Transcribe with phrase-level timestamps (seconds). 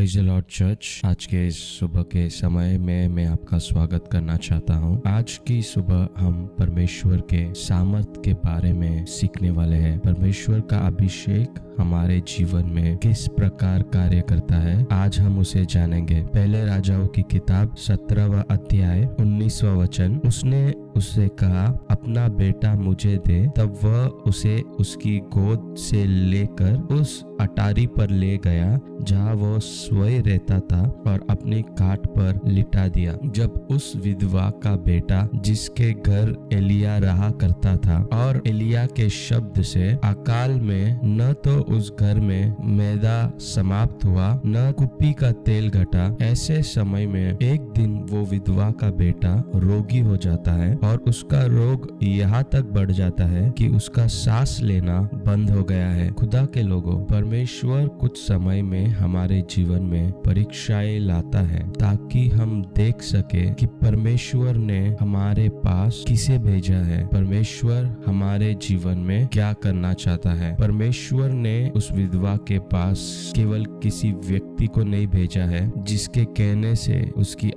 [0.00, 4.74] Praise Lord church आज के इस सुबह के समय में मैं आपका स्वागत करना चाहता
[4.74, 10.60] हूँ। आज की सुबह हम परमेश्वर के सामर्थ के बारे में सीखने वाले हैं। परमेश्वर
[10.60, 16.64] का अभिषेक हमारे जीवन में किस प्रकार कार्य करता है, आज हम उसे जानेंगे। पहले
[16.64, 23.78] राजाओं की किताब सत्रहवा अध्याय, उन्नीसवा वचन, उसने उससे कहा, अपना बेटा मुझे दे। तब
[23.84, 29.58] वह उसे उसकी गोद से लेकर उस अटारी पर ले गया, जहाँ वो
[29.90, 35.90] स्वयं रहता था और अपने काट पर लिटा दिया। जब उस विधवा का बेटा, जिसके
[35.92, 41.92] घर एलिया रहा करता था और एलिया के शब्द से अकाल में न तो उस
[42.00, 47.96] घर में मैदा समाप्त हुआ, न कुप्पी का तेल घटा। ऐसे समय में एक दिन
[48.10, 53.24] वो विधवा का बेटा रोगी हो जाता है और उसका रोग यहाँ तक बढ़ जाता
[53.24, 58.62] है कि उसका सांस लेना बंद हो गया है। खुदा के लोगों, परमेश्वर कुछ समय
[58.62, 65.48] में हमारे जीवन में परीक्षाएँ लाता है, ताकि हम देख सके कि परमेश्वर ने हमारे
[65.48, 71.92] पास किसे भेजा है। परमेश्वर हमारे जीवन में क्या करना चाहता है। परमेश्वर ने उस
[71.92, 77.50] विधवा के पास केवल किसी व्यक्ति को नहीं भेजा है, जिसके कहने से उसकी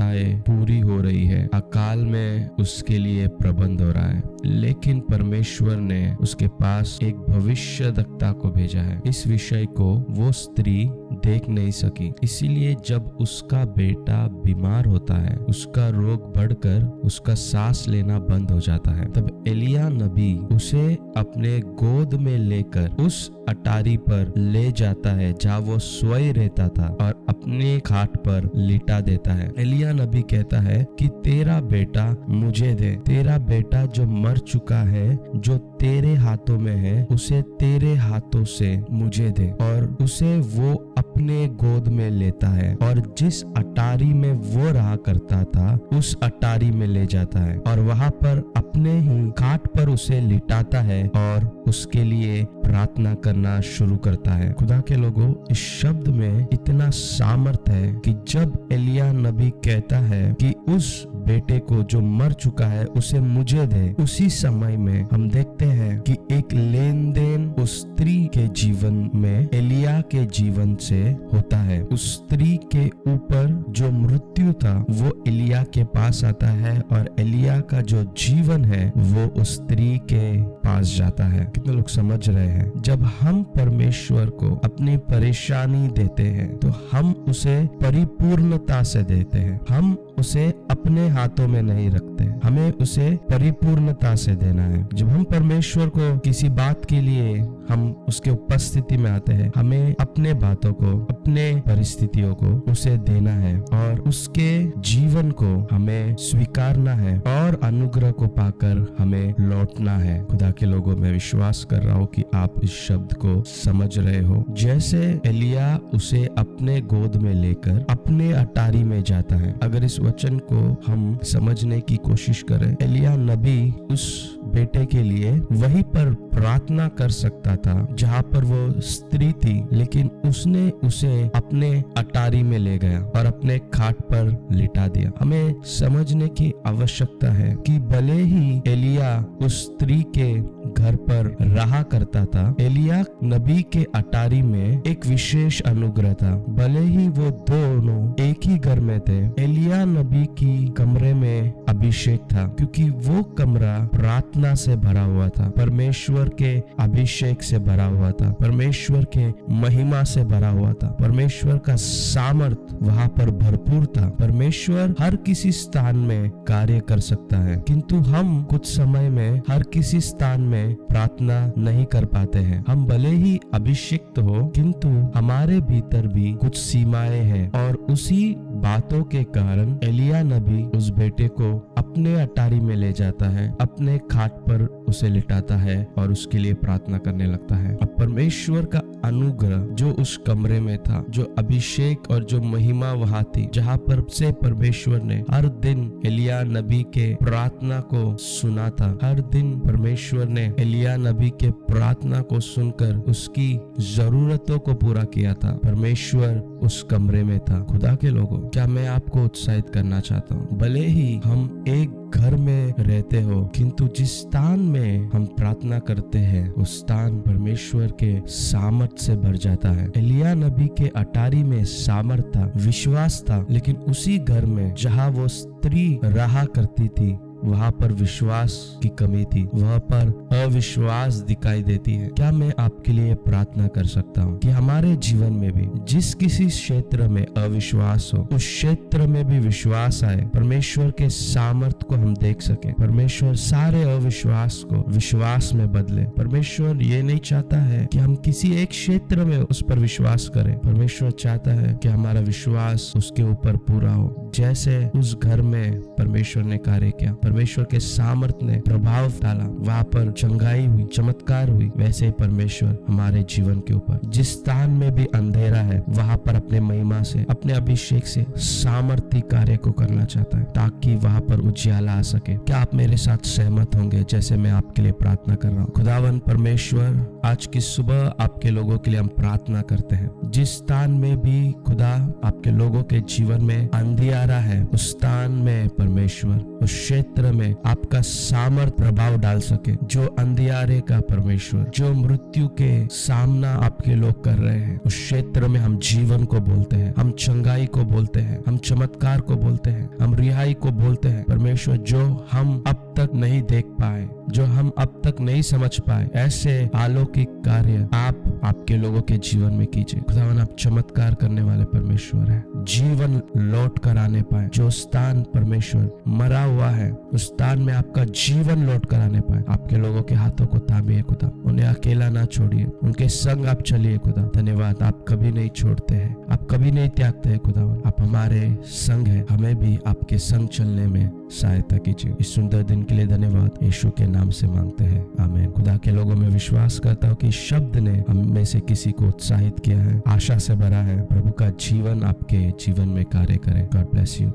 [0.00, 5.76] आवश्यकताएँ पूरी हो रही है। अकाल में उसके लिए प्रबंध हो रहा है। लेकिन परमेश्वर
[5.76, 11.70] ने उसके पास एक भविष्य को भेजा है। इस विषय को वो स्त्री देख नहीं
[11.70, 18.50] सकी। इसीलिए जब उसका बेटा बीमार होता है, उसका रोग बढ़कर उसका सांस लेना बंद
[18.50, 24.72] हो जाता है। तब एलिया नबी उसे अपने गोद में लेकर उस अटारी पर ले
[24.72, 29.87] जाता है, जहाँ वो स्वयं रहता था और अपने खाट पर लिटा देता है। एलिया
[29.92, 35.58] नबी कहता है कि तेरा बेटा मुझे दे। तेरा बेटा जो मर चुका है, जो
[35.58, 41.88] तेरे हाथों में है, उसे तेरे हाथों से मुझे दे। और उसे वो अपने गोद
[41.88, 47.06] में लेता है। और जिस अटारी में वो रहा करता था, उस अटारी में ले
[47.06, 52.46] जाता है। और वहाँ पर अपने ही काट पर उसे लिटाता है और उसके लिए
[52.68, 58.12] प्रार्थना करना शुरू करता है। खुदा के लोगों, इस शब्द में इतना सामर्थ है कि
[58.28, 63.66] जब एलिया नबी कहता है कि उस बेटे को जो मर चुका है, उसे मुझे
[63.66, 69.10] दे, उसी समय में हम देखते हैं कि एक लेन देन उस स्त्री के जीवन
[69.14, 75.24] में, एलिया के जीवन से होता है। उस स्त्री के ऊपर जो मृत्यु था, वो
[75.28, 80.42] एलिया के पास आता है और एलिया का जो जीवन है, वो उस स्त्री के
[80.42, 82.57] पास जाता है। कितने लोग समझ रहे हैं?
[82.76, 89.60] जब हम परमेश्वर को अपनी परेशानी देते हैं तो हम उसे परिपूर्णता से देते हैं।
[89.68, 95.24] हम उसे अपने हाथों में नहीं रखते। हमें उसे परिपूर्णता से देना है। जब हम
[95.24, 100.72] परमेश्वर को किसी बात के लिए हम उसके उपस्थिति में आते हैं, हमें अपने बातों
[100.72, 107.60] को, अपने परिस्थितियों को उसे देना है और उसके जीवन को हमें स्वीकारना है और
[107.62, 112.24] अनुग्रह को पाकर हमें लौटना है। खुदा के लोगों, में विश्वास कर रहा हूँ कि
[112.34, 118.32] आप इस शब्द को समझ रहे हो। जैसे एलिया उसे अपने गोद में लेकर अपने
[118.32, 123.70] अटारी में जाता है, अगर इस वचन को हम समझने की कोशिश करें। एलिया नबी
[123.90, 124.06] उस
[124.54, 130.10] बेटे के लिए वहीं पर प्रार्थना कर सकता था, जहाँ पर वो स्त्री थी, लेकिन
[130.24, 136.28] उसने उसे अपने अटारी में ले गया और अपने खाट पर लिटा दिया। हमें समझने
[136.30, 139.10] की आवश्यकता है कि भले ही एलिया
[139.42, 140.32] उस स्त्री के
[140.72, 146.80] घर पर रहा करता था, एलिया नबी के अटारी में एक विशेष अनुग्रह था। भले
[146.80, 152.46] ही वो दोनों एक ही घर में थे, एलिया नबी की कमरे में अभिषेक था,
[152.48, 158.30] क्योंकि वो कमरा प्रार्थना से भरा हुआ था, परमेश्वर के अभिषेक से भरा हुआ था,
[158.32, 164.94] परमेश्वर के महिमा से भरा हुआ था, परमेश्वर का सामर्थ वहाँ पर भरपूर था। परमेश्वर
[165.00, 170.00] हर किसी स्थान में कार्य कर सकता है, किंतु हम कुछ समय में हर किसी
[170.00, 176.06] स्थान में प्रार्थना नहीं कर पाते हैं। हम भले ही अभिषिक्त हो, किंतु हमारे भीतर
[176.06, 182.14] भी कुछ सीमाएँ हैं और उसी बातों के कारण एलिया नबी उस बेटे को अपने
[182.20, 186.98] अटारी में ले जाता है, अपने खाट पर उसे लिटाता है और उसके लिए प्रार्थना
[186.98, 192.24] करने लगता है। अब परमेश्वर का अनुग्रह जो उस कमरे में था, जो अभिषेक और
[192.24, 197.80] जो महिमा वहाँ थी, जहाँ पर से परमेश्वर ने हर दिन एलिया नबी के प्रार्थना
[197.80, 203.48] को सुना था। हर दिन परमेश्वर ने एलिया नबी के प्रार्थना को सुनकर उसकी
[203.80, 208.88] जरूरतों को पूरा किया था। परमेश्वर उस कमरे में था। खुदा के लोगों, क्या मैं
[208.88, 210.58] आपको उत्साहित करना चाहता हूँ?
[210.58, 216.18] भले ही हम एक घर में रहते हो, किंतु जिस स्थान में हम प्रार्थना करते
[216.18, 221.64] हैं, उस स्थान परमेश्वर के सामर्थ से भर जाता है। एलिया नबी के अटारी में
[221.64, 227.70] सामर्थ था, विश्वास था, लेकिन उसी घर में जहाँ वो स्त्री रहा करती थी वहाँ
[227.70, 233.14] पर विश्वास की कमी थी। वहाँ पर अविश्वास दिखाई देती है। क्या मैं आपके लिए
[233.14, 238.28] प्रार्थना कर सकता हूँ कि हमारे जीवन में भी जिस किसी क्षेत्र में अविश्वास हो,
[238.32, 243.82] उस क्षेत्र में भी विश्वास आए, परमेश्वर के सामर्थ को हम देख सके। परमेश्वर सारे
[243.82, 249.24] अविश्वास को विश्वास में बदले। परमेश्वर ये नहीं चाहता है कि हम किसी एक क्षेत्र
[249.24, 254.32] में उस पर विश्वास करें। परमेश्वर चाहता है कि हमारा विश्वास उसके ऊपर पूरा हो।
[254.34, 259.82] जैसे उस घर में परमेश्वर ने कार्य किया। परमेश्वर के सामर्थ ने प्रभाव डाला। वहाँ
[259.82, 264.94] पर चंगाई हुई, चमत्कार हुई। वैसे ही परमेश्वर हमारे जीवन के ऊपर, जिस स्थान में
[264.94, 270.04] भी अंधेरा है, वहाँ पर अपने महिमा से, अपने अभिषेक से सामर्थ्य कार्य को करना
[270.04, 274.36] चाहता है, ताकि वहाँ पर उज्याला आ सके। क्या आप मेरे साथ सहमत होंगे जैसे
[274.36, 275.70] मैं आपके लिए प्रार्थना कर रहा हूँ?
[275.70, 280.90] खुदावन, परमेश्वर, आज की सुबह आपके लोगों के लिए हम प्रार्थना करते हैं। जिस स्थान
[280.90, 286.88] में भी खुदा आपके लोगों के जीवन में अंधियारा है, उस स्थान में परमेश्वर, उस
[287.18, 293.52] क्षेत्र में आपका सामर्थ प्रभाव डाल सके, जो अंधियारे का परमेश्वर, जो मृत्यु के सामना
[293.54, 297.66] आपके लोग कर रहे हैं। उस क्षेत्र में हम जीवन को बोलते हैं, हम चंगाई
[297.66, 302.26] को बोलते हैं, हम चमत्कार को बोलते हैं, हम रिहाई को बोलते हैं। परमेश्वर, जो
[302.32, 307.28] हम अब तक नहीं देख पाए, जो हम अब तक नहीं समझ पाए। ऐसे अलौकिक
[307.28, 312.44] कार्य आप आपके लोगों के जीवन में कीजिए। खुदावन, आप चमत्कार करने वाले परमेश्वर है।
[312.56, 318.04] जीवन लौट कर आने पाए। जो स्थान परमेश्वर मरा हुआ है, उस स्थान में आपका
[318.04, 322.24] जीवन लौट कर आने पाए। आपके लोगों के हाथों को थामिए खुदा। उन्हें अकेला ना
[322.24, 326.88] छोड़िए। उनके संग आप चलिए खुदा। धन्यवाद, आप कभी नहीं छोड़ते हैं। आप कभी नहीं
[326.88, 332.14] त्यागते हैं खुदावन। आप हमारे संग है। हमें भी आपके संग चलने में सहायता कीजिए।
[332.20, 335.90] इस सुंदर दिन के लिए धन्यवाद। यीशु के नाम से मांगते हैं। आमेन। खुदा के
[335.90, 339.78] लोगों में विश्वास करता हूँ कि शब्द ने हम में से किसी को उत्साहित किया
[339.78, 344.20] है, आशा से भरा है। प्रभु का जीवन आपके जीवन में कार्य करें। God bless
[344.20, 344.26] you